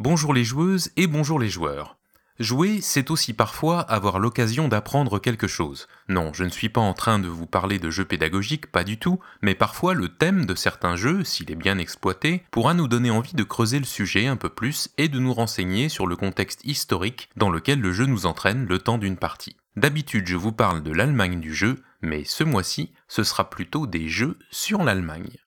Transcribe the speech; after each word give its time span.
Bonjour 0.00 0.32
les 0.32 0.44
joueuses 0.44 0.92
et 0.96 1.08
bonjour 1.08 1.40
les 1.40 1.48
joueurs. 1.48 1.96
Jouer, 2.38 2.78
c'est 2.80 3.10
aussi 3.10 3.32
parfois 3.32 3.80
avoir 3.80 4.20
l'occasion 4.20 4.68
d'apprendre 4.68 5.18
quelque 5.18 5.48
chose. 5.48 5.88
Non, 6.08 6.32
je 6.32 6.44
ne 6.44 6.50
suis 6.50 6.68
pas 6.68 6.80
en 6.80 6.94
train 6.94 7.18
de 7.18 7.26
vous 7.26 7.46
parler 7.46 7.80
de 7.80 7.90
jeux 7.90 8.04
pédagogiques, 8.04 8.70
pas 8.70 8.84
du 8.84 9.00
tout, 9.00 9.18
mais 9.42 9.56
parfois 9.56 9.94
le 9.94 10.08
thème 10.08 10.46
de 10.46 10.54
certains 10.54 10.94
jeux, 10.94 11.24
s'il 11.24 11.50
est 11.50 11.56
bien 11.56 11.78
exploité, 11.78 12.44
pourra 12.52 12.74
nous 12.74 12.86
donner 12.86 13.10
envie 13.10 13.34
de 13.34 13.42
creuser 13.42 13.80
le 13.80 13.84
sujet 13.84 14.28
un 14.28 14.36
peu 14.36 14.50
plus 14.50 14.88
et 14.98 15.08
de 15.08 15.18
nous 15.18 15.34
renseigner 15.34 15.88
sur 15.88 16.06
le 16.06 16.14
contexte 16.14 16.64
historique 16.64 17.28
dans 17.34 17.50
lequel 17.50 17.80
le 17.80 17.92
jeu 17.92 18.06
nous 18.06 18.24
entraîne 18.24 18.66
le 18.66 18.78
temps 18.78 18.98
d'une 18.98 19.16
partie. 19.16 19.56
D'habitude, 19.74 20.28
je 20.28 20.36
vous 20.36 20.52
parle 20.52 20.84
de 20.84 20.92
l'Allemagne 20.92 21.40
du 21.40 21.52
jeu, 21.52 21.82
mais 22.02 22.22
ce 22.22 22.44
mois-ci, 22.44 22.92
ce 23.08 23.24
sera 23.24 23.50
plutôt 23.50 23.88
des 23.88 24.08
jeux 24.08 24.38
sur 24.52 24.84
l'Allemagne. 24.84 25.38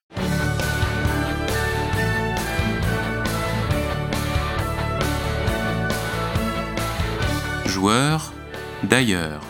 D'ailleurs. 8.83 9.41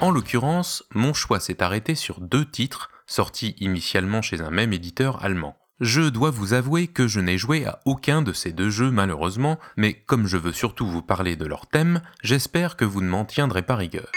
En 0.00 0.10
l'occurrence, 0.10 0.84
mon 0.94 1.14
choix 1.14 1.40
s'est 1.40 1.62
arrêté 1.62 1.94
sur 1.94 2.20
deux 2.20 2.44
titres 2.44 2.90
sortis 3.06 3.54
initialement 3.58 4.20
chez 4.20 4.42
un 4.42 4.50
même 4.50 4.72
éditeur 4.72 5.24
allemand. 5.24 5.56
Je 5.80 6.02
dois 6.02 6.30
vous 6.30 6.52
avouer 6.52 6.86
que 6.86 7.06
je 7.06 7.20
n'ai 7.20 7.38
joué 7.38 7.64
à 7.64 7.80
aucun 7.86 8.22
de 8.22 8.32
ces 8.32 8.52
deux 8.52 8.70
jeux 8.70 8.90
malheureusement, 8.90 9.58
mais 9.76 9.94
comme 9.94 10.26
je 10.26 10.36
veux 10.36 10.52
surtout 10.52 10.86
vous 10.86 11.02
parler 11.02 11.36
de 11.36 11.46
leur 11.46 11.66
thème, 11.66 12.02
j'espère 12.22 12.76
que 12.76 12.84
vous 12.84 13.00
ne 13.00 13.08
m'en 13.08 13.24
tiendrez 13.24 13.62
pas 13.62 13.76
rigueur. 13.76 14.12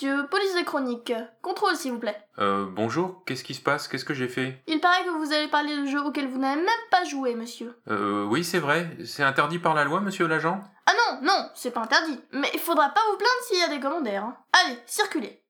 Monsieur, 0.00 0.26
police 0.28 0.54
des 0.54 0.64
chroniques. 0.64 1.12
Contrôle, 1.42 1.76
s'il 1.76 1.92
vous 1.92 1.98
plaît. 1.98 2.16
Euh, 2.38 2.66
bonjour, 2.70 3.22
qu'est-ce 3.26 3.44
qui 3.44 3.52
se 3.52 3.60
passe? 3.60 3.86
Qu'est-ce 3.86 4.06
que 4.06 4.14
j'ai 4.14 4.28
fait? 4.28 4.62
Il 4.66 4.80
paraît 4.80 5.04
que 5.04 5.10
vous 5.10 5.32
allez 5.32 5.48
parler 5.48 5.76
de 5.76 5.84
jeu 5.84 6.00
auquel 6.00 6.26
vous 6.26 6.38
n'avez 6.38 6.56
même 6.56 6.68
pas 6.90 7.04
joué, 7.04 7.34
monsieur. 7.34 7.78
Euh, 7.88 8.24
oui, 8.24 8.42
c'est 8.42 8.60
vrai. 8.60 8.96
C'est 9.04 9.22
interdit 9.22 9.58
par 9.58 9.74
la 9.74 9.84
loi, 9.84 10.00
monsieur 10.00 10.26
l'agent? 10.26 10.62
Ah 10.86 10.92
non, 10.92 11.26
non, 11.26 11.50
c'est 11.54 11.70
pas 11.70 11.82
interdit. 11.82 12.18
Mais 12.32 12.48
il 12.54 12.60
faudra 12.60 12.88
pas 12.88 13.02
vous 13.10 13.18
plaindre 13.18 13.42
s'il 13.46 13.58
y 13.58 13.62
a 13.62 13.68
des 13.68 13.80
commentaires. 13.80 14.24
Hein. 14.24 14.36
Allez, 14.64 14.78
circulez. 14.86 15.42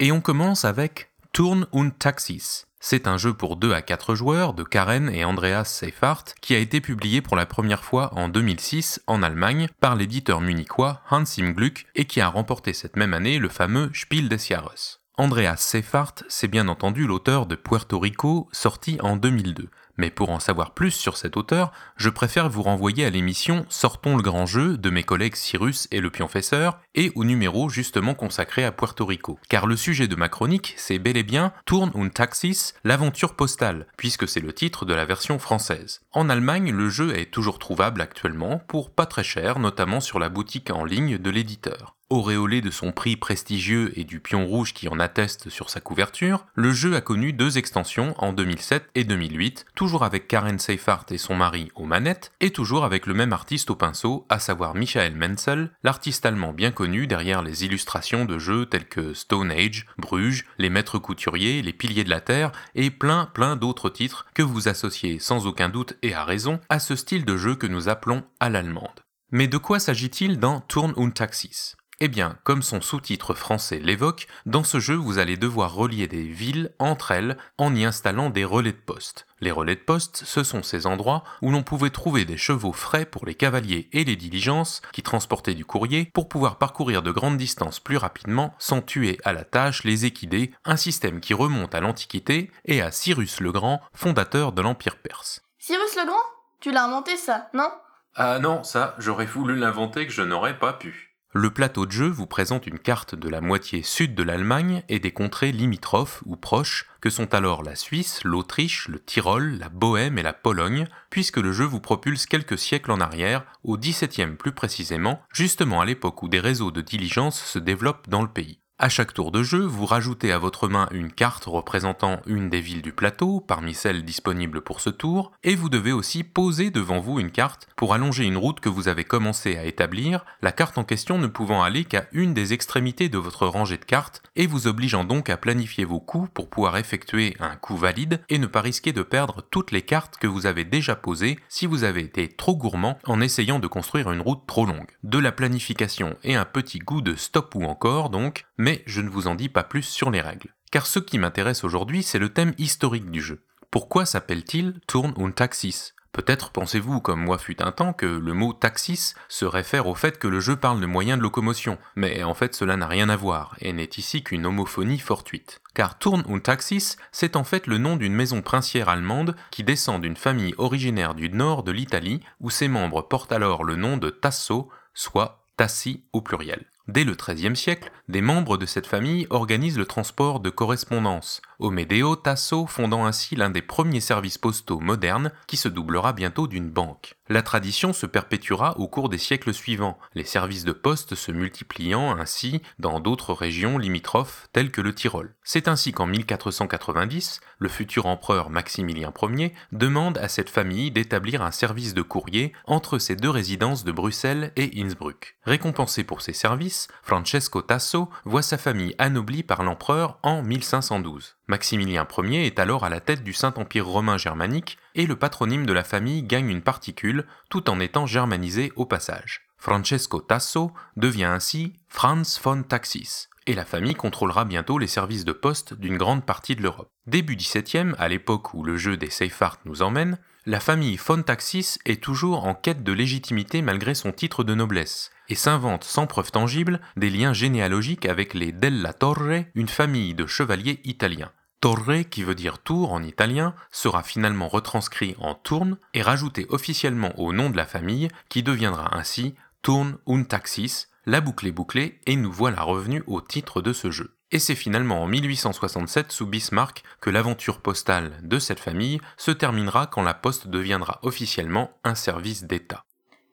Et 0.00 0.10
on 0.10 0.20
commence 0.20 0.64
avec 0.64 1.13
Turn 1.34 1.66
und 1.72 1.90
Taxis. 1.98 2.66
C'est 2.78 3.08
un 3.08 3.18
jeu 3.18 3.34
pour 3.34 3.56
2 3.56 3.72
à 3.72 3.82
4 3.82 4.14
joueurs 4.14 4.54
de 4.54 4.62
Karen 4.62 5.10
et 5.10 5.24
Andreas 5.24 5.64
Seifert 5.64 6.22
qui 6.40 6.54
a 6.54 6.60
été 6.60 6.80
publié 6.80 7.22
pour 7.22 7.34
la 7.34 7.44
première 7.44 7.82
fois 7.82 8.14
en 8.14 8.28
2006 8.28 9.02
en 9.08 9.20
Allemagne 9.20 9.66
par 9.80 9.96
l'éditeur 9.96 10.40
munichois 10.40 11.00
Hans 11.10 11.24
im 11.40 11.50
Glück 11.50 11.86
et 11.96 12.04
qui 12.04 12.20
a 12.20 12.28
remporté 12.28 12.72
cette 12.72 12.94
même 12.94 13.14
année 13.14 13.40
le 13.40 13.48
fameux 13.48 13.90
Spiel 13.92 14.28
des 14.28 14.38
Jahres. 14.38 15.00
Andreas 15.16 15.58
Seifert, 15.58 16.24
c'est 16.28 16.48
bien 16.48 16.66
entendu 16.66 17.06
l'auteur 17.06 17.46
de 17.46 17.54
Puerto 17.54 18.00
Rico, 18.00 18.48
sorti 18.50 18.98
en 19.00 19.14
2002. 19.16 19.68
Mais 19.96 20.10
pour 20.10 20.30
en 20.30 20.40
savoir 20.40 20.74
plus 20.74 20.90
sur 20.90 21.16
cet 21.16 21.36
auteur, 21.36 21.70
je 21.96 22.08
préfère 22.08 22.48
vous 22.48 22.64
renvoyer 22.64 23.04
à 23.04 23.10
l'émission 23.10 23.64
Sortons 23.68 24.16
le 24.16 24.24
grand 24.24 24.44
jeu 24.44 24.76
de 24.76 24.90
mes 24.90 25.04
collègues 25.04 25.36
Cyrus 25.36 25.86
et 25.92 26.00
le 26.00 26.10
Pionfesseur 26.10 26.80
et 26.96 27.12
au 27.14 27.22
numéro 27.22 27.68
justement 27.68 28.14
consacré 28.14 28.64
à 28.64 28.72
Puerto 28.72 29.06
Rico. 29.06 29.38
Car 29.48 29.68
le 29.68 29.76
sujet 29.76 30.08
de 30.08 30.16
ma 30.16 30.28
chronique, 30.28 30.74
c'est 30.76 30.98
bel 30.98 31.16
et 31.16 31.22
bien 31.22 31.52
Tourne 31.64 31.92
un 31.94 32.08
Taxis, 32.08 32.72
l'aventure 32.82 33.36
postale, 33.36 33.86
puisque 33.96 34.26
c'est 34.26 34.40
le 34.40 34.52
titre 34.52 34.84
de 34.84 34.94
la 34.94 35.04
version 35.04 35.38
française. 35.38 36.00
En 36.10 36.28
Allemagne, 36.28 36.72
le 36.72 36.88
jeu 36.88 37.16
est 37.16 37.30
toujours 37.30 37.60
trouvable 37.60 38.00
actuellement 38.00 38.58
pour 38.66 38.90
pas 38.90 39.06
très 39.06 39.22
cher, 39.22 39.60
notamment 39.60 40.00
sur 40.00 40.18
la 40.18 40.28
boutique 40.28 40.70
en 40.70 40.84
ligne 40.84 41.18
de 41.18 41.30
l'éditeur. 41.30 41.94
Auréolé 42.14 42.60
de 42.60 42.70
son 42.70 42.92
prix 42.92 43.16
prestigieux 43.16 43.90
et 43.98 44.04
du 44.04 44.20
pion 44.20 44.46
rouge 44.46 44.72
qui 44.72 44.86
en 44.86 45.00
atteste 45.00 45.50
sur 45.50 45.68
sa 45.68 45.80
couverture, 45.80 46.46
le 46.54 46.70
jeu 46.70 46.94
a 46.94 47.00
connu 47.00 47.32
deux 47.32 47.58
extensions 47.58 48.14
en 48.18 48.32
2007 48.32 48.88
et 48.94 49.02
2008, 49.02 49.66
toujours 49.74 50.04
avec 50.04 50.28
Karen 50.28 50.60
Seifert 50.60 51.06
et 51.10 51.18
son 51.18 51.34
mari 51.34 51.72
aux 51.74 51.86
manettes, 51.86 52.30
et 52.38 52.50
toujours 52.50 52.84
avec 52.84 53.06
le 53.06 53.14
même 53.14 53.32
artiste 53.32 53.68
au 53.68 53.74
pinceau, 53.74 54.26
à 54.28 54.38
savoir 54.38 54.76
Michael 54.76 55.16
Menzel, 55.16 55.72
l'artiste 55.82 56.24
allemand 56.24 56.52
bien 56.52 56.70
connu 56.70 57.08
derrière 57.08 57.42
les 57.42 57.64
illustrations 57.64 58.26
de 58.26 58.38
jeux 58.38 58.66
tels 58.66 58.86
que 58.86 59.12
Stone 59.12 59.50
Age, 59.50 59.84
Bruges, 59.98 60.44
Les 60.56 60.70
Maîtres 60.70 61.00
Couturiers, 61.00 61.62
Les 61.62 61.72
Piliers 61.72 62.04
de 62.04 62.10
la 62.10 62.20
Terre, 62.20 62.52
et 62.76 62.92
plein 62.92 63.26
plein 63.26 63.56
d'autres 63.56 63.90
titres 63.90 64.26
que 64.34 64.42
vous 64.44 64.68
associez 64.68 65.18
sans 65.18 65.48
aucun 65.48 65.68
doute 65.68 65.94
et 66.02 66.14
à 66.14 66.22
raison 66.22 66.60
à 66.68 66.78
ce 66.78 66.94
style 66.94 67.24
de 67.24 67.36
jeu 67.36 67.56
que 67.56 67.66
nous 67.66 67.88
appelons 67.88 68.22
à 68.38 68.50
l'allemande. 68.50 69.00
Mais 69.32 69.48
de 69.48 69.58
quoi 69.58 69.80
s'agit-il 69.80 70.38
dans 70.38 70.60
Turn 70.60 70.92
und 70.96 71.10
Taxis? 71.10 71.74
Eh 72.00 72.08
bien, 72.08 72.36
comme 72.44 72.62
son 72.62 72.80
sous-titre 72.80 73.34
français 73.34 73.78
l'évoque, 73.78 74.26
dans 74.46 74.64
ce 74.64 74.80
jeu 74.80 74.94
vous 74.94 75.18
allez 75.18 75.36
devoir 75.36 75.74
relier 75.74 76.08
des 76.08 76.24
villes 76.24 76.72
entre 76.78 77.10
elles 77.10 77.36
en 77.58 77.74
y 77.74 77.84
installant 77.84 78.30
des 78.30 78.44
relais 78.44 78.72
de 78.72 78.76
poste. 78.76 79.26
Les 79.40 79.50
relais 79.50 79.74
de 79.76 79.80
poste, 79.80 80.22
ce 80.24 80.42
sont 80.42 80.62
ces 80.62 80.86
endroits 80.86 81.22
où 81.42 81.50
l'on 81.50 81.62
pouvait 81.62 81.90
trouver 81.90 82.24
des 82.24 82.36
chevaux 82.36 82.72
frais 82.72 83.04
pour 83.04 83.26
les 83.26 83.34
cavaliers 83.34 83.88
et 83.92 84.04
les 84.04 84.16
diligences 84.16 84.80
qui 84.92 85.02
transportaient 85.02 85.54
du 85.54 85.64
courrier 85.64 86.10
pour 86.14 86.28
pouvoir 86.28 86.58
parcourir 86.58 87.02
de 87.02 87.10
grandes 87.10 87.36
distances 87.36 87.80
plus 87.80 87.96
rapidement 87.96 88.54
sans 88.58 88.80
tuer 88.80 89.18
à 89.24 89.32
la 89.32 89.44
tâche 89.44 89.84
les 89.84 90.04
équidés, 90.06 90.52
un 90.64 90.76
système 90.76 91.20
qui 91.20 91.34
remonte 91.34 91.74
à 91.74 91.80
l'Antiquité 91.80 92.50
et 92.64 92.80
à 92.80 92.90
Cyrus 92.90 93.40
le 93.40 93.52
Grand, 93.52 93.80
fondateur 93.92 94.52
de 94.52 94.62
l'Empire 94.62 94.96
perse. 94.96 95.42
Cyrus 95.58 95.96
le 95.96 96.06
Grand? 96.06 96.22
Tu 96.60 96.72
l'as 96.72 96.84
inventé 96.84 97.16
ça, 97.16 97.50
non? 97.52 97.70
Ah 98.14 98.38
non, 98.38 98.62
ça, 98.62 98.94
j'aurais 98.98 99.26
voulu 99.26 99.56
l'inventer 99.56 100.06
que 100.06 100.12
je 100.12 100.22
n'aurais 100.22 100.58
pas 100.58 100.72
pu. 100.72 101.13
Le 101.36 101.50
plateau 101.50 101.84
de 101.84 101.90
jeu 101.90 102.06
vous 102.06 102.28
présente 102.28 102.68
une 102.68 102.78
carte 102.78 103.16
de 103.16 103.28
la 103.28 103.40
moitié 103.40 103.82
sud 103.82 104.14
de 104.14 104.22
l'Allemagne 104.22 104.84
et 104.88 105.00
des 105.00 105.10
contrées 105.10 105.50
limitrophes 105.50 106.22
ou 106.26 106.36
proches 106.36 106.86
que 107.00 107.10
sont 107.10 107.34
alors 107.34 107.64
la 107.64 107.74
Suisse, 107.74 108.22
l'Autriche, 108.22 108.86
le 108.86 109.00
Tyrol, 109.00 109.58
la 109.58 109.68
Bohême 109.68 110.16
et 110.16 110.22
la 110.22 110.32
Pologne, 110.32 110.86
puisque 111.10 111.38
le 111.38 111.50
jeu 111.50 111.64
vous 111.64 111.80
propulse 111.80 112.26
quelques 112.26 112.56
siècles 112.56 112.92
en 112.92 113.00
arrière, 113.00 113.44
au 113.64 113.76
XVIIe 113.76 114.36
plus 114.38 114.52
précisément, 114.52 115.22
justement 115.32 115.80
à 115.80 115.84
l'époque 115.84 116.22
où 116.22 116.28
des 116.28 116.38
réseaux 116.38 116.70
de 116.70 116.80
diligence 116.80 117.42
se 117.42 117.58
développent 117.58 118.08
dans 118.08 118.22
le 118.22 118.28
pays. 118.28 118.60
À 118.76 118.88
chaque 118.88 119.14
tour 119.14 119.30
de 119.30 119.44
jeu, 119.44 119.60
vous 119.60 119.86
rajoutez 119.86 120.32
à 120.32 120.38
votre 120.38 120.66
main 120.66 120.88
une 120.90 121.12
carte 121.12 121.44
représentant 121.44 122.20
une 122.26 122.50
des 122.50 122.60
villes 122.60 122.82
du 122.82 122.92
plateau, 122.92 123.38
parmi 123.38 123.72
celles 123.72 124.04
disponibles 124.04 124.62
pour 124.62 124.80
ce 124.80 124.90
tour, 124.90 125.30
et 125.44 125.54
vous 125.54 125.68
devez 125.68 125.92
aussi 125.92 126.24
poser 126.24 126.72
devant 126.72 126.98
vous 126.98 127.20
une 127.20 127.30
carte 127.30 127.68
pour 127.76 127.94
allonger 127.94 128.24
une 128.24 128.36
route 128.36 128.58
que 128.58 128.68
vous 128.68 128.88
avez 128.88 129.04
commencé 129.04 129.56
à 129.56 129.64
établir, 129.64 130.24
la 130.42 130.50
carte 130.50 130.76
en 130.76 130.82
question 130.82 131.18
ne 131.18 131.28
pouvant 131.28 131.62
aller 131.62 131.84
qu'à 131.84 132.06
une 132.10 132.34
des 132.34 132.52
extrémités 132.52 133.08
de 133.08 133.16
votre 133.16 133.46
rangée 133.46 133.78
de 133.78 133.84
cartes, 133.84 134.24
et 134.34 134.48
vous 134.48 134.66
obligeant 134.66 135.04
donc 135.04 135.30
à 135.30 135.36
planifier 135.36 135.84
vos 135.84 136.00
coups 136.00 136.28
pour 136.34 136.50
pouvoir 136.50 136.76
effectuer 136.76 137.36
un 137.38 137.54
coup 137.54 137.76
valide 137.76 138.22
et 138.28 138.38
ne 138.38 138.46
pas 138.48 138.60
risquer 138.60 138.90
de 138.90 139.04
perdre 139.04 139.40
toutes 139.52 139.70
les 139.70 139.82
cartes 139.82 140.16
que 140.16 140.26
vous 140.26 140.46
avez 140.46 140.64
déjà 140.64 140.96
posées 140.96 141.38
si 141.48 141.66
vous 141.66 141.84
avez 141.84 142.00
été 142.00 142.26
trop 142.26 142.56
gourmand 142.56 142.98
en 143.04 143.20
essayant 143.20 143.60
de 143.60 143.68
construire 143.68 144.10
une 144.10 144.20
route 144.20 144.42
trop 144.48 144.66
longue. 144.66 144.90
De 145.04 145.20
la 145.20 145.30
planification 145.30 146.16
et 146.24 146.34
un 146.34 146.44
petit 146.44 146.80
goût 146.80 147.02
de 147.02 147.14
stop 147.14 147.54
ou 147.54 147.62
encore 147.66 148.10
donc, 148.10 148.46
mais 148.64 148.82
je 148.86 149.02
ne 149.02 149.10
vous 149.10 149.26
en 149.26 149.34
dis 149.34 149.50
pas 149.50 149.62
plus 149.62 149.82
sur 149.82 150.10
les 150.10 150.22
règles. 150.22 150.54
Car 150.70 150.86
ce 150.86 150.98
qui 150.98 151.18
m'intéresse 151.18 151.64
aujourd'hui, 151.64 152.02
c'est 152.02 152.18
le 152.18 152.30
thème 152.30 152.54
historique 152.56 153.10
du 153.10 153.20
jeu. 153.20 153.44
Pourquoi 153.70 154.06
s'appelle-t-il 154.06 154.80
Turn 154.86 155.12
und 155.18 155.32
Taxis? 155.32 155.92
Peut-être 156.12 156.50
pensez-vous, 156.50 157.00
comme 157.02 157.20
moi 157.20 157.36
fut 157.36 157.60
un 157.62 157.72
temps, 157.72 157.92
que 157.92 158.06
le 158.06 158.32
mot 158.32 158.54
taxis 158.54 159.14
se 159.28 159.44
réfère 159.44 159.86
au 159.86 159.94
fait 159.94 160.18
que 160.18 160.28
le 160.28 160.40
jeu 160.40 160.56
parle 160.56 160.80
de 160.80 160.86
moyens 160.86 161.18
de 161.18 161.22
locomotion, 161.22 161.76
mais 161.94 162.22
en 162.22 162.32
fait 162.32 162.54
cela 162.54 162.78
n'a 162.78 162.86
rien 162.86 163.10
à 163.10 163.16
voir, 163.16 163.54
et 163.60 163.74
n'est 163.74 163.90
ici 163.98 164.24
qu'une 164.24 164.46
homophonie 164.46 165.00
fortuite. 165.00 165.60
Car 165.74 165.98
Turn 165.98 166.22
und 166.26 166.40
Taxis, 166.40 166.96
c'est 167.12 167.36
en 167.36 167.44
fait 167.44 167.66
le 167.66 167.76
nom 167.76 167.96
d'une 167.96 168.14
maison 168.14 168.40
princière 168.40 168.88
allemande 168.88 169.36
qui 169.50 169.62
descend 169.62 170.00
d'une 170.00 170.16
famille 170.16 170.54
originaire 170.56 171.14
du 171.14 171.28
nord 171.28 171.64
de 171.64 171.72
l'Italie, 171.72 172.20
où 172.40 172.48
ses 172.48 172.68
membres 172.68 173.02
portent 173.02 173.32
alors 173.32 173.62
le 173.62 173.76
nom 173.76 173.98
de 173.98 174.08
Tasso, 174.08 174.70
soit 174.94 175.44
Tassi 175.58 176.04
au 176.14 176.22
pluriel. 176.22 176.64
Dès 176.86 177.04
le 177.04 177.14
XIIIe 177.14 177.56
siècle, 177.56 177.90
des 178.08 178.20
membres 178.20 178.58
de 178.58 178.66
cette 178.66 178.86
famille 178.86 179.26
organisent 179.30 179.78
le 179.78 179.86
transport 179.86 180.40
de 180.40 180.50
correspondance, 180.50 181.40
Omedeo 181.58 182.14
Tasso 182.14 182.66
fondant 182.66 183.06
ainsi 183.06 183.36
l'un 183.36 183.48
des 183.48 183.62
premiers 183.62 184.00
services 184.00 184.36
postaux 184.36 184.80
modernes 184.80 185.32
qui 185.46 185.56
se 185.56 185.68
doublera 185.68 186.12
bientôt 186.12 186.46
d'une 186.46 186.68
banque. 186.68 187.16
La 187.30 187.40
tradition 187.40 187.94
se 187.94 188.04
perpétuera 188.04 188.78
au 188.78 188.86
cours 188.86 189.08
des 189.08 189.16
siècles 189.16 189.54
suivants, 189.54 189.98
les 190.14 190.24
services 190.24 190.64
de 190.64 190.72
poste 190.72 191.14
se 191.14 191.32
multipliant 191.32 192.14
ainsi 192.18 192.60
dans 192.78 193.00
d'autres 193.00 193.32
régions 193.32 193.78
limitrophes 193.78 194.48
telles 194.52 194.70
que 194.70 194.82
le 194.82 194.94
Tyrol. 194.94 195.34
C'est 195.42 195.66
ainsi 195.66 195.92
qu'en 195.92 196.04
1490, 196.04 197.40
le 197.58 197.68
futur 197.70 198.04
empereur 198.04 198.50
Maximilien 198.50 199.10
Ier 199.22 199.54
demande 199.72 200.18
à 200.18 200.28
cette 200.28 200.50
famille 200.50 200.90
d'établir 200.90 201.40
un 201.40 201.50
service 201.50 201.94
de 201.94 202.02
courrier 202.02 202.52
entre 202.66 202.98
ses 202.98 203.16
deux 203.16 203.30
résidences 203.30 203.84
de 203.84 203.92
Bruxelles 203.92 204.52
et 204.56 204.72
Innsbruck. 204.76 205.36
Récompensé 205.44 206.04
pour 206.04 206.20
ses 206.20 206.34
services, 206.34 206.88
Francesco 207.02 207.62
Tasso 207.62 208.10
voit 208.26 208.42
sa 208.42 208.58
famille 208.58 208.94
anoblie 208.98 209.42
par 209.42 209.62
l'empereur 209.62 210.18
en 210.22 210.42
1512. 210.42 211.36
Maximilien 211.46 212.06
Ier 212.18 212.46
est 212.46 212.58
alors 212.58 212.84
à 212.84 212.88
la 212.88 213.00
tête 213.00 213.22
du 213.22 213.34
Saint-Empire 213.34 213.86
romain 213.86 214.16
germanique 214.16 214.78
et 214.94 215.06
le 215.06 215.16
patronyme 215.16 215.66
de 215.66 215.72
la 215.74 215.84
famille 215.84 216.22
gagne 216.22 216.48
une 216.48 216.62
particule 216.62 217.26
tout 217.50 217.68
en 217.68 217.80
étant 217.80 218.06
germanisé 218.06 218.72
au 218.76 218.86
passage. 218.86 219.42
Francesco 219.58 220.20
Tasso 220.20 220.72
devient 220.96 221.24
ainsi 221.24 221.74
Franz 221.88 222.40
von 222.42 222.62
Taxis. 222.62 223.28
et 223.46 223.54
la 223.54 223.66
famille 223.66 223.94
contrôlera 223.94 224.46
bientôt 224.46 224.78
les 224.78 224.86
services 224.86 225.26
de 225.26 225.32
poste 225.32 225.74
d'une 225.74 225.98
grande 225.98 226.24
partie 226.24 226.56
de 226.56 226.62
l'Europe. 226.62 226.88
Début 227.06 227.36
17e, 227.36 227.94
à 227.98 228.08
l'époque 228.08 228.54
où 228.54 228.62
le 228.62 228.78
jeu 228.78 228.96
des 228.96 229.10
Seifert 229.10 229.58
nous 229.66 229.82
emmène, 229.82 230.18
la 230.46 230.60
famille 230.60 230.96
von 230.96 231.22
Taxis 231.22 231.78
est 231.86 232.02
toujours 232.02 232.44
en 232.44 232.54
quête 232.54 232.84
de 232.84 232.92
légitimité 232.92 233.62
malgré 233.62 233.94
son 233.94 234.12
titre 234.12 234.44
de 234.44 234.54
noblesse, 234.54 235.10
et 235.30 235.34
s'invente 235.34 235.84
sans 235.84 236.06
preuve 236.06 236.30
tangible 236.30 236.80
des 236.96 237.08
liens 237.08 237.32
généalogiques 237.32 238.04
avec 238.04 238.34
les 238.34 238.52
Della 238.52 238.92
Torre, 238.92 239.44
une 239.54 239.68
famille 239.68 240.14
de 240.14 240.26
chevaliers 240.26 240.80
italiens. 240.84 241.32
Torre, 241.60 242.04
qui 242.10 242.22
veut 242.22 242.34
dire 242.34 242.58
tour 242.58 242.92
en 242.92 243.02
italien, 243.02 243.54
sera 243.70 244.02
finalement 244.02 244.48
retranscrit 244.48 245.16
en 245.18 245.34
tourne 245.34 245.78
et 245.94 246.02
rajouté 246.02 246.44
officiellement 246.50 247.18
au 247.18 247.32
nom 247.32 247.48
de 247.48 247.56
la 247.56 247.64
famille, 247.64 248.08
qui 248.28 248.42
deviendra 248.42 248.94
ainsi 248.94 249.34
Tourne 249.62 249.96
un 250.06 250.24
Taxis, 250.24 250.88
la 251.06 251.22
boucle 251.22 251.46
est 251.46 251.52
bouclée 251.52 252.00
et 252.04 252.16
nous 252.16 252.32
voilà 252.32 252.60
revenus 252.62 253.02
au 253.06 253.22
titre 253.22 253.62
de 253.62 253.72
ce 253.72 253.90
jeu. 253.90 254.13
Et 254.32 254.38
c'est 254.38 254.54
finalement 254.54 255.02
en 255.02 255.06
1867 255.06 256.10
sous 256.10 256.26
Bismarck 256.26 256.82
que 257.00 257.10
l'aventure 257.10 257.60
postale 257.60 258.18
de 258.22 258.38
cette 258.38 258.60
famille 258.60 259.00
se 259.16 259.30
terminera 259.30 259.86
quand 259.86 260.02
la 260.02 260.14
poste 260.14 260.48
deviendra 260.48 260.98
officiellement 261.02 261.78
un 261.84 261.94
service 261.94 262.44
d'État. 262.44 262.84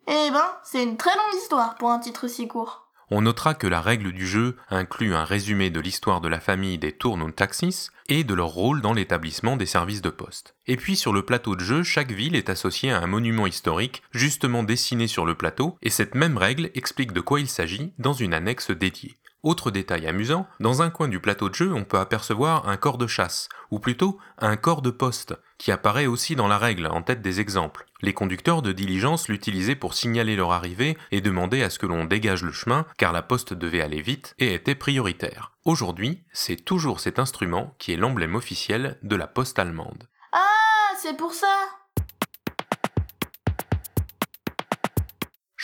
Eh 0.07 0.29
ben, 0.31 0.51
c'est 0.63 0.83
une 0.83 0.97
très 0.97 1.15
longue 1.15 1.41
histoire 1.41 1.75
pour 1.75 1.91
un 1.91 1.99
titre 1.99 2.27
si 2.27 2.47
court. 2.47 2.87
On 3.13 3.23
notera 3.23 3.53
que 3.53 3.67
la 3.67 3.81
règle 3.81 4.13
du 4.13 4.25
jeu 4.25 4.55
inclut 4.69 5.13
un 5.13 5.25
résumé 5.25 5.69
de 5.69 5.81
l'histoire 5.81 6.21
de 6.21 6.29
la 6.29 6.39
famille 6.39 6.77
des 6.77 6.93
Tournon 6.93 7.29
Taxis 7.29 7.89
et 8.07 8.23
de 8.23 8.33
leur 8.33 8.47
rôle 8.47 8.79
dans 8.79 8.93
l'établissement 8.93 9.57
des 9.57 9.65
services 9.65 10.01
de 10.01 10.09
poste. 10.09 10.55
Et 10.65 10.77
puis 10.77 10.95
sur 10.95 11.11
le 11.11 11.25
plateau 11.25 11.57
de 11.57 11.61
jeu, 11.61 11.83
chaque 11.83 12.13
ville 12.13 12.37
est 12.37 12.49
associée 12.49 12.89
à 12.89 13.01
un 13.01 13.07
monument 13.07 13.47
historique 13.47 14.01
justement 14.11 14.63
dessiné 14.63 15.07
sur 15.07 15.25
le 15.25 15.35
plateau, 15.35 15.77
et 15.81 15.89
cette 15.89 16.15
même 16.15 16.37
règle 16.37 16.71
explique 16.73 17.11
de 17.11 17.19
quoi 17.19 17.41
il 17.41 17.49
s'agit 17.49 17.93
dans 17.99 18.13
une 18.13 18.33
annexe 18.33 18.71
dédiée. 18.71 19.17
Autre 19.43 19.71
détail 19.71 20.05
amusant, 20.05 20.47
dans 20.59 20.83
un 20.83 20.91
coin 20.91 21.07
du 21.07 21.19
plateau 21.19 21.49
de 21.49 21.55
jeu, 21.55 21.73
on 21.73 21.83
peut 21.83 21.97
apercevoir 21.97 22.69
un 22.69 22.77
corps 22.77 22.99
de 22.99 23.07
chasse, 23.07 23.49
ou 23.71 23.79
plutôt 23.79 24.19
un 24.37 24.55
corps 24.55 24.83
de 24.83 24.91
poste, 24.91 25.33
qui 25.57 25.71
apparaît 25.71 26.05
aussi 26.05 26.35
dans 26.35 26.47
la 26.47 26.59
règle 26.59 26.85
en 26.85 27.01
tête 27.01 27.23
des 27.23 27.39
exemples. 27.39 27.87
Les 28.03 28.13
conducteurs 28.13 28.61
de 28.61 28.71
diligence 28.71 29.29
l'utilisaient 29.29 29.75
pour 29.75 29.95
signaler 29.95 30.35
leur 30.35 30.51
arrivée 30.51 30.95
et 31.09 31.21
demander 31.21 31.63
à 31.63 31.71
ce 31.71 31.79
que 31.79 31.87
l'on 31.87 32.05
dégage 32.05 32.43
le 32.43 32.51
chemin, 32.51 32.85
car 32.97 33.13
la 33.13 33.23
poste 33.23 33.55
devait 33.55 33.81
aller 33.81 34.01
vite 34.01 34.35
et 34.37 34.53
était 34.53 34.75
prioritaire. 34.75 35.53
Aujourd'hui, 35.65 36.23
c'est 36.31 36.63
toujours 36.63 36.99
cet 36.99 37.17
instrument 37.17 37.75
qui 37.79 37.93
est 37.93 37.97
l'emblème 37.97 38.35
officiel 38.35 38.99
de 39.01 39.15
la 39.15 39.25
poste 39.25 39.57
allemande. 39.57 40.07
Ah, 40.33 40.95
c'est 41.01 41.17
pour 41.17 41.33
ça 41.33 41.80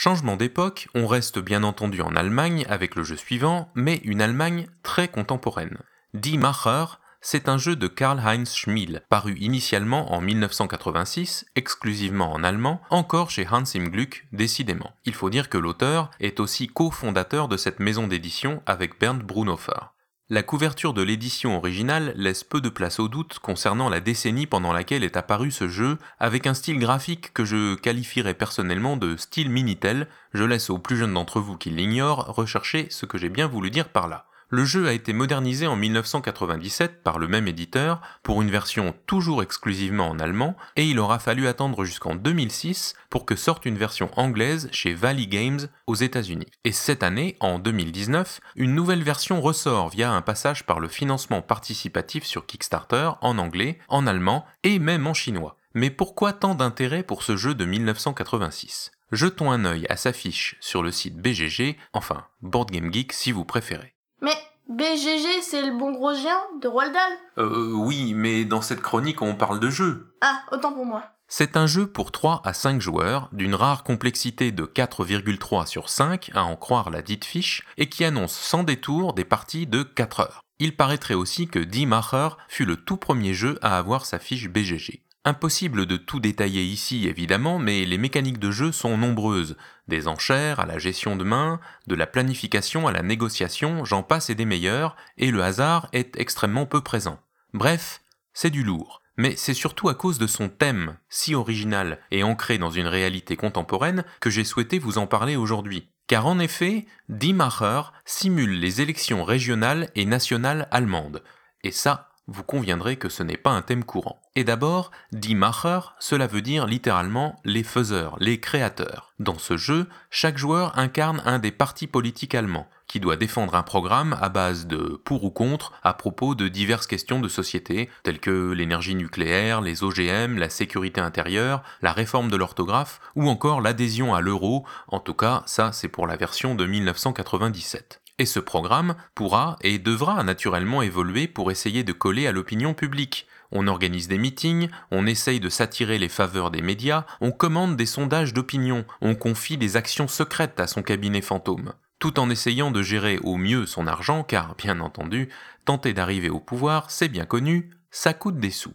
Changement 0.00 0.36
d'époque, 0.36 0.86
on 0.94 1.08
reste 1.08 1.40
bien 1.40 1.64
entendu 1.64 2.02
en 2.02 2.14
Allemagne 2.14 2.64
avec 2.68 2.94
le 2.94 3.02
jeu 3.02 3.16
suivant, 3.16 3.68
mais 3.74 3.96
une 4.04 4.22
Allemagne 4.22 4.68
très 4.84 5.08
contemporaine. 5.08 5.76
Die 6.14 6.38
Macher, 6.38 6.84
c'est 7.20 7.48
un 7.48 7.58
jeu 7.58 7.74
de 7.74 7.88
Karl-Heinz 7.88 8.54
Schmiel, 8.54 9.02
paru 9.08 9.34
initialement 9.40 10.12
en 10.12 10.20
1986, 10.20 11.46
exclusivement 11.56 12.32
en 12.32 12.44
allemand, 12.44 12.80
encore 12.90 13.32
chez 13.32 13.44
Hans 13.50 13.64
im 13.74 13.88
Glück, 13.88 14.28
décidément. 14.30 14.92
Il 15.04 15.14
faut 15.14 15.30
dire 15.30 15.48
que 15.48 15.58
l'auteur 15.58 16.12
est 16.20 16.38
aussi 16.38 16.68
cofondateur 16.68 17.48
de 17.48 17.56
cette 17.56 17.80
maison 17.80 18.06
d'édition 18.06 18.62
avec 18.66 19.00
Bernd 19.00 19.24
Brunhofer. 19.24 19.90
La 20.30 20.42
couverture 20.42 20.92
de 20.92 21.00
l'édition 21.00 21.56
originale 21.56 22.12
laisse 22.14 22.44
peu 22.44 22.60
de 22.60 22.68
place 22.68 23.00
au 23.00 23.08
doute 23.08 23.38
concernant 23.38 23.88
la 23.88 24.00
décennie 24.00 24.46
pendant 24.46 24.74
laquelle 24.74 25.02
est 25.02 25.16
apparu 25.16 25.50
ce 25.50 25.68
jeu, 25.68 25.96
avec 26.20 26.46
un 26.46 26.52
style 26.52 26.78
graphique 26.78 27.32
que 27.32 27.46
je 27.46 27.76
qualifierais 27.76 28.34
personnellement 28.34 28.98
de 28.98 29.16
style 29.16 29.48
Minitel, 29.48 30.06
je 30.34 30.44
laisse 30.44 30.68
aux 30.68 30.78
plus 30.78 30.98
jeunes 30.98 31.14
d'entre 31.14 31.40
vous 31.40 31.56
qui 31.56 31.70
l'ignorent 31.70 32.26
rechercher 32.26 32.88
ce 32.90 33.06
que 33.06 33.16
j'ai 33.16 33.30
bien 33.30 33.46
voulu 33.46 33.70
dire 33.70 33.88
par 33.88 34.06
là. 34.06 34.27
Le 34.50 34.64
jeu 34.64 34.88
a 34.88 34.94
été 34.94 35.12
modernisé 35.12 35.66
en 35.66 35.76
1997 35.76 37.02
par 37.02 37.18
le 37.18 37.28
même 37.28 37.48
éditeur 37.48 38.00
pour 38.22 38.40
une 38.40 38.50
version 38.50 38.94
toujours 39.04 39.42
exclusivement 39.42 40.08
en 40.08 40.18
allemand 40.18 40.56
et 40.76 40.86
il 40.86 40.98
aura 40.98 41.18
fallu 41.18 41.46
attendre 41.46 41.84
jusqu'en 41.84 42.14
2006 42.14 42.94
pour 43.10 43.26
que 43.26 43.36
sorte 43.36 43.66
une 43.66 43.76
version 43.76 44.10
anglaise 44.16 44.70
chez 44.72 44.94
Valley 44.94 45.26
Games 45.26 45.68
aux 45.86 45.96
États-Unis. 45.96 46.46
Et 46.64 46.72
cette 46.72 47.02
année, 47.02 47.36
en 47.40 47.58
2019, 47.58 48.40
une 48.56 48.74
nouvelle 48.74 49.02
version 49.02 49.42
ressort 49.42 49.90
via 49.90 50.12
un 50.12 50.22
passage 50.22 50.64
par 50.64 50.80
le 50.80 50.88
financement 50.88 51.42
participatif 51.42 52.24
sur 52.24 52.46
Kickstarter 52.46 53.10
en 53.20 53.36
anglais, 53.36 53.78
en 53.88 54.06
allemand 54.06 54.46
et 54.62 54.78
même 54.78 55.06
en 55.06 55.12
chinois. 55.14 55.58
Mais 55.74 55.90
pourquoi 55.90 56.32
tant 56.32 56.54
d'intérêt 56.54 57.02
pour 57.02 57.22
ce 57.22 57.36
jeu 57.36 57.54
de 57.54 57.66
1986 57.66 58.92
Jetons 59.12 59.50
un 59.50 59.66
œil 59.66 59.86
à 59.90 59.98
sa 59.98 60.14
fiche 60.14 60.56
sur 60.60 60.82
le 60.82 60.90
site 60.90 61.18
BGG, 61.18 61.76
enfin 61.92 62.24
Board 62.40 62.70
Game 62.70 62.90
Geek 62.90 63.12
si 63.12 63.30
vous 63.30 63.44
préférez. 63.44 63.97
Mais 64.20 64.36
BGG, 64.68 65.42
c'est 65.42 65.62
le 65.62 65.78
bon 65.78 65.92
gros 65.92 66.14
géant 66.14 66.44
de 66.60 66.68
Roald 66.68 66.92
Dahl 66.92 67.12
Euh, 67.38 67.72
oui, 67.72 68.12
mais 68.14 68.44
dans 68.44 68.60
cette 68.60 68.82
chronique, 68.82 69.22
on 69.22 69.34
parle 69.34 69.60
de 69.60 69.70
jeu. 69.70 70.14
Ah, 70.20 70.42
autant 70.52 70.72
pour 70.72 70.84
moi. 70.84 71.04
C'est 71.30 71.56
un 71.58 71.66
jeu 71.66 71.86
pour 71.86 72.10
3 72.10 72.40
à 72.44 72.54
5 72.54 72.80
joueurs, 72.80 73.28
d'une 73.32 73.54
rare 73.54 73.84
complexité 73.84 74.50
de 74.50 74.64
4,3 74.64 75.66
sur 75.66 75.90
5, 75.90 76.30
à 76.34 76.44
en 76.44 76.56
croire 76.56 76.90
la 76.90 77.02
dite 77.02 77.26
fiche, 77.26 77.64
et 77.76 77.88
qui 77.88 78.04
annonce 78.04 78.32
sans 78.32 78.62
détour 78.62 79.12
des 79.12 79.24
parties 79.24 79.66
de 79.66 79.82
4 79.82 80.20
heures. 80.20 80.40
Il 80.58 80.74
paraîtrait 80.74 81.14
aussi 81.14 81.46
que 81.46 81.58
Die 81.58 81.86
Macher 81.86 82.30
fut 82.48 82.64
le 82.64 82.76
tout 82.76 82.96
premier 82.96 83.34
jeu 83.34 83.58
à 83.62 83.78
avoir 83.78 84.06
sa 84.06 84.18
fiche 84.18 84.48
BGG. 84.48 85.02
Impossible 85.28 85.84
de 85.84 85.98
tout 85.98 86.20
détailler 86.20 86.62
ici 86.62 87.06
évidemment, 87.06 87.58
mais 87.58 87.84
les 87.84 87.98
mécaniques 87.98 88.38
de 88.38 88.50
jeu 88.50 88.72
sont 88.72 88.96
nombreuses, 88.96 89.58
des 89.86 90.08
enchères 90.08 90.58
à 90.58 90.64
la 90.64 90.78
gestion 90.78 91.16
de 91.16 91.24
main, 91.24 91.60
de 91.86 91.94
la 91.94 92.06
planification 92.06 92.88
à 92.88 92.92
la 92.92 93.02
négociation, 93.02 93.84
j'en 93.84 94.02
passe 94.02 94.30
et 94.30 94.34
des 94.34 94.46
meilleurs, 94.46 94.96
et 95.18 95.30
le 95.30 95.42
hasard 95.42 95.90
est 95.92 96.18
extrêmement 96.18 96.64
peu 96.64 96.80
présent. 96.80 97.20
Bref, 97.52 98.00
c'est 98.32 98.48
du 98.48 98.62
lourd. 98.62 99.02
Mais 99.18 99.36
c'est 99.36 99.52
surtout 99.52 99.90
à 99.90 99.94
cause 99.94 100.16
de 100.16 100.26
son 100.26 100.48
thème, 100.48 100.96
si 101.10 101.34
original 101.34 101.98
et 102.10 102.22
ancré 102.22 102.56
dans 102.56 102.70
une 102.70 102.86
réalité 102.86 103.36
contemporaine, 103.36 104.04
que 104.20 104.30
j'ai 104.30 104.44
souhaité 104.44 104.78
vous 104.78 104.96
en 104.96 105.06
parler 105.06 105.36
aujourd'hui. 105.36 105.90
Car 106.06 106.26
en 106.26 106.38
effet, 106.38 106.86
Die 107.10 107.34
Macher 107.34 107.82
simule 108.06 108.58
les 108.58 108.80
élections 108.80 109.24
régionales 109.24 109.90
et 109.94 110.06
nationales 110.06 110.68
allemandes. 110.70 111.22
Et 111.64 111.70
ça, 111.70 112.07
vous 112.28 112.44
conviendrez 112.44 112.96
que 112.96 113.08
ce 113.08 113.22
n'est 113.22 113.38
pas 113.38 113.50
un 113.50 113.62
thème 113.62 113.84
courant. 113.84 114.20
Et 114.36 114.44
d'abord, 114.44 114.92
Die 115.12 115.34
Macher, 115.34 115.80
cela 115.98 116.26
veut 116.26 116.42
dire 116.42 116.66
littéralement 116.66 117.40
les 117.44 117.64
faiseurs, 117.64 118.16
les 118.20 118.38
créateurs. 118.38 119.12
Dans 119.18 119.38
ce 119.38 119.56
jeu, 119.56 119.88
chaque 120.10 120.38
joueur 120.38 120.78
incarne 120.78 121.22
un 121.24 121.38
des 121.38 121.50
partis 121.50 121.86
politiques 121.86 122.34
allemands, 122.34 122.68
qui 122.86 123.00
doit 123.00 123.16
défendre 123.16 123.54
un 123.54 123.62
programme 123.62 124.16
à 124.20 124.28
base 124.28 124.66
de 124.66 125.00
pour 125.04 125.24
ou 125.24 125.30
contre 125.30 125.72
à 125.82 125.94
propos 125.94 126.34
de 126.34 126.48
diverses 126.48 126.86
questions 126.86 127.20
de 127.20 127.28
société, 127.28 127.88
telles 128.02 128.20
que 128.20 128.52
l'énergie 128.52 128.94
nucléaire, 128.94 129.60
les 129.60 129.82
OGM, 129.82 130.38
la 130.38 130.50
sécurité 130.50 131.00
intérieure, 131.00 131.62
la 131.82 131.92
réforme 131.92 132.30
de 132.30 132.36
l'orthographe, 132.36 133.00
ou 133.16 133.28
encore 133.28 133.60
l'adhésion 133.60 134.14
à 134.14 134.20
l'euro, 134.20 134.64
en 134.88 135.00
tout 135.00 135.14
cas 135.14 135.42
ça 135.46 135.72
c'est 135.72 135.88
pour 135.88 136.06
la 136.06 136.16
version 136.16 136.54
de 136.54 136.66
1997. 136.66 138.00
Et 138.18 138.26
ce 138.26 138.40
programme 138.40 138.96
pourra 139.14 139.56
et 139.60 139.78
devra 139.78 140.22
naturellement 140.24 140.82
évoluer 140.82 141.28
pour 141.28 141.50
essayer 141.50 141.84
de 141.84 141.92
coller 141.92 142.26
à 142.26 142.32
l'opinion 142.32 142.74
publique. 142.74 143.28
On 143.52 143.68
organise 143.68 144.08
des 144.08 144.18
meetings, 144.18 144.68
on 144.90 145.06
essaye 145.06 145.40
de 145.40 145.48
s'attirer 145.48 145.98
les 145.98 146.08
faveurs 146.08 146.50
des 146.50 146.60
médias, 146.60 147.06
on 147.20 147.30
commande 147.30 147.76
des 147.76 147.86
sondages 147.86 148.34
d'opinion, 148.34 148.84
on 149.00 149.14
confie 149.14 149.56
des 149.56 149.76
actions 149.76 150.08
secrètes 150.08 150.60
à 150.60 150.66
son 150.66 150.82
cabinet 150.82 151.22
fantôme, 151.22 151.72
tout 151.98 152.18
en 152.20 152.28
essayant 152.28 152.70
de 152.70 152.82
gérer 152.82 153.18
au 153.22 153.36
mieux 153.36 153.64
son 153.64 153.86
argent, 153.86 154.22
car 154.22 154.54
bien 154.56 154.80
entendu, 154.80 155.30
tenter 155.64 155.94
d'arriver 155.94 156.28
au 156.28 156.40
pouvoir, 156.40 156.90
c'est 156.90 157.08
bien 157.08 157.24
connu, 157.24 157.70
ça 157.90 158.12
coûte 158.12 158.38
des 158.38 158.50
sous. 158.50 158.74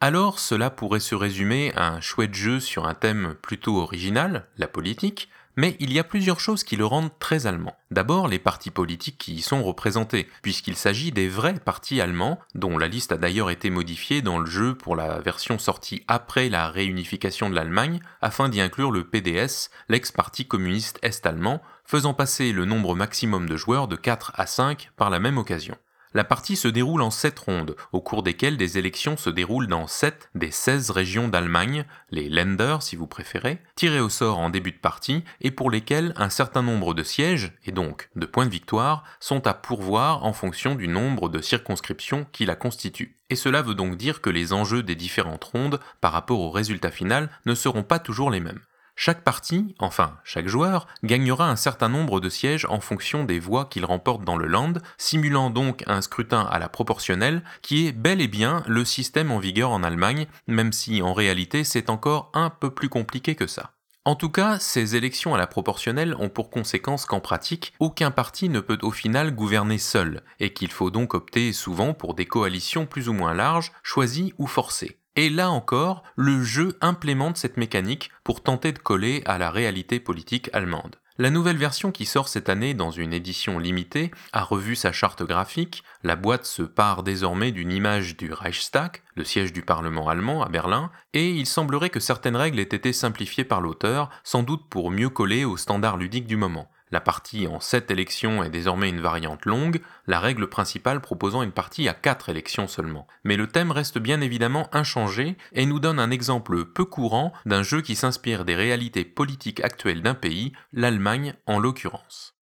Alors 0.00 0.38
cela 0.38 0.70
pourrait 0.70 1.00
se 1.00 1.14
résumer 1.14 1.74
à 1.76 1.88
un 1.88 2.00
chouette 2.00 2.34
jeu 2.34 2.58
sur 2.58 2.86
un 2.86 2.94
thème 2.94 3.34
plutôt 3.42 3.76
original, 3.76 4.46
la 4.56 4.66
politique, 4.66 5.28
mais 5.60 5.76
il 5.78 5.92
y 5.92 5.98
a 5.98 6.04
plusieurs 6.04 6.40
choses 6.40 6.64
qui 6.64 6.76
le 6.76 6.86
rendent 6.86 7.10
très 7.18 7.46
allemand. 7.46 7.76
D'abord, 7.90 8.28
les 8.28 8.38
partis 8.38 8.70
politiques 8.70 9.18
qui 9.18 9.34
y 9.34 9.42
sont 9.42 9.62
représentés, 9.62 10.26
puisqu'il 10.40 10.74
s'agit 10.74 11.12
des 11.12 11.28
vrais 11.28 11.52
partis 11.52 12.00
allemands, 12.00 12.38
dont 12.54 12.78
la 12.78 12.88
liste 12.88 13.12
a 13.12 13.18
d'ailleurs 13.18 13.50
été 13.50 13.68
modifiée 13.68 14.22
dans 14.22 14.38
le 14.38 14.46
jeu 14.46 14.74
pour 14.74 14.96
la 14.96 15.20
version 15.20 15.58
sortie 15.58 16.02
après 16.08 16.48
la 16.48 16.70
réunification 16.70 17.50
de 17.50 17.54
l'Allemagne, 17.54 18.00
afin 18.22 18.48
d'y 18.48 18.62
inclure 18.62 18.90
le 18.90 19.04
PDS, 19.04 19.68
l'ex-parti 19.90 20.46
communiste 20.46 20.98
est-allemand, 21.02 21.60
faisant 21.84 22.14
passer 22.14 22.52
le 22.52 22.64
nombre 22.64 22.94
maximum 22.94 23.46
de 23.46 23.58
joueurs 23.58 23.86
de 23.86 23.96
4 23.96 24.32
à 24.36 24.46
5 24.46 24.88
par 24.96 25.10
la 25.10 25.20
même 25.20 25.36
occasion. 25.36 25.76
La 26.12 26.24
partie 26.24 26.56
se 26.56 26.66
déroule 26.66 27.02
en 27.02 27.10
7 27.12 27.38
rondes, 27.38 27.76
au 27.92 28.00
cours 28.00 28.24
desquelles 28.24 28.56
des 28.56 28.78
élections 28.78 29.16
se 29.16 29.30
déroulent 29.30 29.68
dans 29.68 29.86
7 29.86 30.30
des 30.34 30.50
16 30.50 30.90
régions 30.90 31.28
d'Allemagne, 31.28 31.84
les 32.10 32.28
Länder 32.28 32.78
si 32.80 32.96
vous 32.96 33.06
préférez, 33.06 33.62
tirées 33.76 34.00
au 34.00 34.08
sort 34.08 34.40
en 34.40 34.50
début 34.50 34.72
de 34.72 34.78
partie 34.78 35.22
et 35.40 35.52
pour 35.52 35.70
lesquelles 35.70 36.12
un 36.16 36.28
certain 36.28 36.62
nombre 36.62 36.94
de 36.94 37.04
sièges, 37.04 37.52
et 37.64 37.70
donc 37.70 38.10
de 38.16 38.26
points 38.26 38.46
de 38.46 38.50
victoire, 38.50 39.04
sont 39.20 39.46
à 39.46 39.54
pourvoir 39.54 40.24
en 40.24 40.32
fonction 40.32 40.74
du 40.74 40.88
nombre 40.88 41.28
de 41.28 41.40
circonscriptions 41.40 42.26
qui 42.32 42.44
la 42.44 42.56
constituent. 42.56 43.16
Et 43.28 43.36
cela 43.36 43.62
veut 43.62 43.76
donc 43.76 43.96
dire 43.96 44.20
que 44.20 44.30
les 44.30 44.52
enjeux 44.52 44.82
des 44.82 44.96
différentes 44.96 45.44
rondes 45.44 45.78
par 46.00 46.10
rapport 46.10 46.40
au 46.40 46.50
résultat 46.50 46.90
final 46.90 47.30
ne 47.46 47.54
seront 47.54 47.84
pas 47.84 48.00
toujours 48.00 48.32
les 48.32 48.40
mêmes. 48.40 48.62
Chaque 49.02 49.24
partie, 49.24 49.74
enfin 49.78 50.18
chaque 50.24 50.46
joueur, 50.46 50.86
gagnera 51.04 51.48
un 51.48 51.56
certain 51.56 51.88
nombre 51.88 52.20
de 52.20 52.28
sièges 52.28 52.66
en 52.68 52.80
fonction 52.80 53.24
des 53.24 53.38
voix 53.38 53.64
qu'il 53.64 53.86
remporte 53.86 54.24
dans 54.24 54.36
le 54.36 54.46
land, 54.46 54.74
simulant 54.98 55.48
donc 55.48 55.84
un 55.86 56.02
scrutin 56.02 56.42
à 56.42 56.58
la 56.58 56.68
proportionnelle, 56.68 57.42
qui 57.62 57.86
est 57.86 57.92
bel 57.92 58.20
et 58.20 58.28
bien 58.28 58.62
le 58.66 58.84
système 58.84 59.30
en 59.30 59.38
vigueur 59.38 59.70
en 59.70 59.82
Allemagne, 59.82 60.26
même 60.46 60.70
si 60.70 61.00
en 61.00 61.14
réalité 61.14 61.64
c'est 61.64 61.88
encore 61.88 62.30
un 62.34 62.50
peu 62.50 62.68
plus 62.74 62.90
compliqué 62.90 63.34
que 63.34 63.46
ça. 63.46 63.72
En 64.04 64.16
tout 64.16 64.28
cas, 64.28 64.58
ces 64.58 64.96
élections 64.96 65.34
à 65.34 65.38
la 65.38 65.46
proportionnelle 65.46 66.14
ont 66.18 66.28
pour 66.28 66.50
conséquence 66.50 67.06
qu'en 67.06 67.20
pratique, 67.20 67.72
aucun 67.80 68.10
parti 68.10 68.50
ne 68.50 68.60
peut 68.60 68.78
au 68.82 68.90
final 68.90 69.34
gouverner 69.34 69.78
seul, 69.78 70.22
et 70.40 70.52
qu'il 70.52 70.70
faut 70.70 70.90
donc 70.90 71.14
opter 71.14 71.54
souvent 71.54 71.94
pour 71.94 72.12
des 72.12 72.26
coalitions 72.26 72.84
plus 72.84 73.08
ou 73.08 73.14
moins 73.14 73.32
larges, 73.32 73.72
choisies 73.82 74.34
ou 74.36 74.46
forcées. 74.46 74.99
Et 75.20 75.28
là 75.28 75.50
encore, 75.50 76.02
le 76.16 76.42
jeu 76.42 76.78
implémente 76.80 77.36
cette 77.36 77.58
mécanique 77.58 78.10
pour 78.24 78.42
tenter 78.42 78.72
de 78.72 78.78
coller 78.78 79.22
à 79.26 79.36
la 79.36 79.50
réalité 79.50 80.00
politique 80.00 80.48
allemande. 80.54 80.96
La 81.18 81.28
nouvelle 81.28 81.58
version 81.58 81.92
qui 81.92 82.06
sort 82.06 82.28
cette 82.28 82.48
année 82.48 82.72
dans 82.72 82.90
une 82.90 83.12
édition 83.12 83.58
limitée 83.58 84.12
a 84.32 84.42
revu 84.42 84.76
sa 84.76 84.92
charte 84.92 85.22
graphique, 85.22 85.84
la 86.04 86.16
boîte 86.16 86.46
se 86.46 86.62
part 86.62 87.02
désormais 87.02 87.52
d'une 87.52 87.70
image 87.70 88.16
du 88.16 88.32
Reichstag, 88.32 89.02
le 89.14 89.24
siège 89.24 89.52
du 89.52 89.60
Parlement 89.60 90.08
allemand 90.08 90.42
à 90.42 90.48
Berlin, 90.48 90.90
et 91.12 91.28
il 91.28 91.44
semblerait 91.44 91.90
que 91.90 92.00
certaines 92.00 92.34
règles 92.34 92.58
aient 92.58 92.62
été 92.62 92.94
simplifiées 92.94 93.44
par 93.44 93.60
l'auteur, 93.60 94.08
sans 94.24 94.42
doute 94.42 94.70
pour 94.70 94.90
mieux 94.90 95.10
coller 95.10 95.44
aux 95.44 95.58
standards 95.58 95.98
ludiques 95.98 96.28
du 96.28 96.36
moment. 96.36 96.70
La 96.92 97.00
partie 97.00 97.46
en 97.46 97.60
7 97.60 97.92
élections 97.92 98.42
est 98.42 98.50
désormais 98.50 98.88
une 98.88 99.00
variante 99.00 99.46
longue, 99.46 99.80
la 100.08 100.18
règle 100.18 100.48
principale 100.48 101.00
proposant 101.00 101.42
une 101.42 101.52
partie 101.52 101.88
à 101.88 101.94
4 101.94 102.30
élections 102.30 102.66
seulement. 102.66 103.06
Mais 103.22 103.36
le 103.36 103.46
thème 103.46 103.70
reste 103.70 103.98
bien 103.98 104.20
évidemment 104.20 104.68
inchangé 104.72 105.36
et 105.52 105.66
nous 105.66 105.78
donne 105.78 106.00
un 106.00 106.10
exemple 106.10 106.64
peu 106.64 106.84
courant 106.84 107.32
d'un 107.46 107.62
jeu 107.62 107.80
qui 107.80 107.94
s'inspire 107.94 108.44
des 108.44 108.56
réalités 108.56 109.04
politiques 109.04 109.60
actuelles 109.60 110.02
d'un 110.02 110.14
pays, 110.14 110.52
l'Allemagne 110.72 111.34
en 111.46 111.60
l'occurrence. 111.60 112.34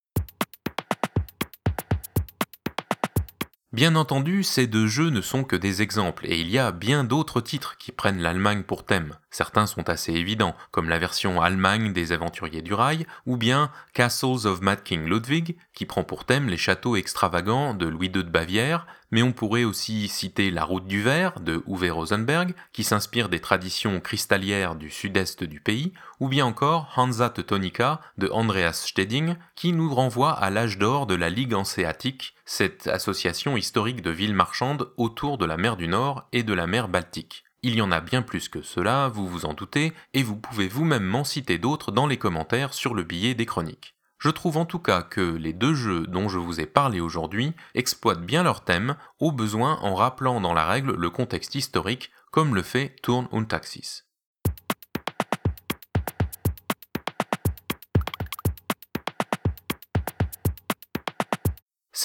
Bien 3.71 3.97
entendu, 3.97 4.45
ces 4.45 4.67
deux 4.67 4.87
jeux 4.87 5.11
ne 5.11 5.21
sont 5.21 5.45
que 5.45 5.55
des 5.55 5.83
exemples, 5.83 6.25
et 6.27 6.41
il 6.41 6.49
y 6.49 6.59
a 6.59 6.73
bien 6.73 7.05
d'autres 7.05 7.43
titres 7.43 7.77
qui 7.77 7.93
prennent 7.93 8.23
l'Allemagne 8.23 8.63
pour 8.63 8.87
thème. 8.87 9.19
Certains 9.31 9.67
sont 9.67 9.91
assez 9.91 10.15
évidents, 10.15 10.57
comme 10.71 10.89
la 10.89 10.99
version 10.99 11.41
Allemagne 11.43 11.93
des 11.93 12.13
Aventuriers 12.13 12.63
du 12.63 12.73
Rail, 12.73 13.07
ou 13.27 13.37
bien 13.37 13.71
Castles 13.93 14.47
of 14.47 14.63
Mad 14.63 14.83
King 14.83 15.05
Ludwig, 15.05 15.57
qui 15.75 15.85
prend 15.85 16.03
pour 16.03 16.25
thème 16.25 16.49
les 16.49 16.57
châteaux 16.57 16.97
extravagants 16.97 17.75
de 17.75 17.87
Louis 17.87 18.07
II 18.07 18.25
de 18.25 18.31
Bavière, 18.31 18.87
mais 19.11 19.23
on 19.23 19.33
pourrait 19.33 19.65
aussi 19.65 20.09
citer 20.09 20.51
La 20.51 20.65
Route 20.65 20.87
du 20.87 21.03
Verre 21.03 21.41
de 21.41 21.63
Uwe 21.67 21.91
Rosenberg, 21.91 22.55
qui 22.73 22.85
s'inspire 22.85 23.29
des 23.29 23.41
traditions 23.41 24.01
cristallières 24.01 24.77
du 24.77 24.91
sud-est 24.91 25.45
du 25.45 25.61
pays, 25.61 25.93
ou 26.21 26.29
bien 26.29 26.47
encore 26.47 26.93
Hansa 26.97 27.29
Teutonica 27.29 28.01
de 28.17 28.29
Andreas 28.31 28.85
Steding, 28.87 29.37
qui 29.57 29.73
nous 29.73 29.95
renvoie 29.95 30.33
à 30.33 30.49
l'âge 30.49 30.79
d'or 30.79 31.07
de 31.07 31.15
la 31.15 31.29
Ligue 31.29 31.55
hanséatique, 31.55 32.35
cette 32.47 32.87
association 32.87 33.59
historique 33.59 34.01
de 34.01 34.11
villes 34.11 34.35
marchandes 34.35 34.91
autour 34.97 35.37
de 35.37 35.45
la 35.45 35.59
mer 35.59 35.77
du 35.77 35.87
Nord 35.87 36.27
et 36.33 36.43
de 36.43 36.55
la 36.55 36.67
mer 36.67 36.89
Baltique. 36.89 37.45
Il 37.63 37.75
y 37.75 37.83
en 37.83 37.91
a 37.91 38.01
bien 38.01 38.23
plus 38.23 38.49
que 38.49 38.63
cela, 38.63 39.09
vous 39.09 39.27
vous 39.27 39.45
en 39.45 39.53
doutez, 39.53 39.93
et 40.15 40.23
vous 40.23 40.37
pouvez 40.37 40.69
vous-même 40.69 41.05
m'en 41.05 41.25
citer 41.25 41.59
d'autres 41.59 41.91
dans 41.91 42.07
les 42.07 42.17
commentaires 42.17 42.73
sur 42.73 42.95
le 42.95 43.03
billet 43.03 43.35
des 43.35 43.47
chroniques. 43.47 43.97
Je 44.19 44.31
trouve 44.31 44.57
en 44.57 44.65
tout 44.65 44.79
cas 44.79 45.03
que 45.03 45.21
les 45.21 45.53
deux 45.53 45.75
jeux 45.75 46.07
dont 46.07 46.29
je 46.29 46.39
vous 46.39 46.61
ai 46.61 46.67
parlé 46.67 47.01
aujourd'hui 47.01 47.53
exploitent 47.75 48.25
bien 48.25 48.43
leur 48.43 48.65
thème, 48.65 48.97
au 49.21 49.33
besoin 49.33 49.79
en 49.83 49.95
rappelant 49.95 50.41
dans 50.41 50.55
la 50.55 50.67
règle 50.67 50.95
le 50.95 51.11
contexte 51.11 51.55
historique, 51.55 52.11
comme 52.31 52.55
le 52.55 52.63
fait 52.63 52.97
Turn 53.03 53.29
und 53.31 53.47
Taxis. 53.47 54.08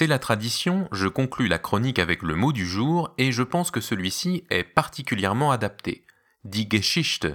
C'est 0.04 0.08
la 0.08 0.20
tradition, 0.20 0.90
je 0.92 1.08
conclus 1.08 1.48
la 1.48 1.60
chronique 1.60 1.98
avec 1.98 2.24
le 2.24 2.36
mot 2.36 2.52
du 2.52 2.68
jour 2.68 3.14
et 3.18 3.32
je 3.32 3.42
pense 3.42 3.72
que 3.72 3.80
celui-ci 3.80 4.44
est 4.50 4.66
particulièrement 4.66 5.50
adapté. 5.50 6.06
Die 6.44 6.68
Geschichte, 6.70 7.30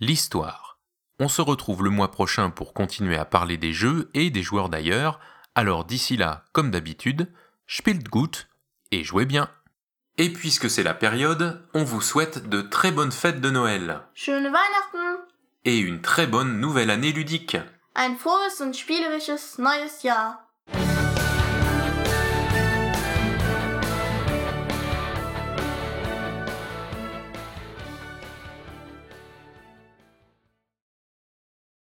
l'histoire. 0.00 0.78
On 1.20 1.28
se 1.28 1.42
retrouve 1.42 1.84
le 1.84 1.90
mois 1.90 2.10
prochain 2.10 2.48
pour 2.48 2.72
continuer 2.72 3.18
à 3.18 3.26
parler 3.26 3.58
des 3.58 3.74
jeux 3.74 4.10
et 4.14 4.30
des 4.30 4.42
joueurs 4.42 4.70
d'ailleurs, 4.70 5.20
alors 5.54 5.84
d'ici 5.84 6.16
là, 6.16 6.46
comme 6.52 6.70
d'habitude, 6.70 7.30
spielt 7.66 8.08
gut 8.08 8.48
et 8.92 9.04
jouez 9.04 9.26
bien. 9.26 9.50
Et 10.16 10.30
puisque 10.30 10.70
c'est 10.70 10.82
la 10.82 10.94
période, 10.94 11.68
on 11.74 11.84
vous 11.84 12.00
souhaite 12.00 12.48
de 12.48 12.62
très 12.62 12.92
bonnes 12.92 13.12
fêtes 13.12 13.42
de 13.42 13.50
Noël. 13.50 14.00
Schöne 14.14 14.44
Weihnachten! 14.44 15.18
Et 15.66 15.76
une 15.76 16.00
très 16.00 16.26
bonne 16.26 16.60
nouvelle 16.60 16.88
année 16.88 17.12
ludique. 17.12 17.58
Ein 17.94 18.16
frohes 18.16 18.62
und 18.62 18.72
spielerisches 18.72 19.58
neues 19.58 20.02
Jahr. 20.02 20.45